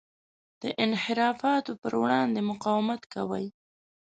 [0.61, 3.45] د انحرافاتو پر وړاندې مقاومت کوي.